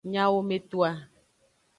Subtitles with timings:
[0.09, 0.89] Nyawometoa.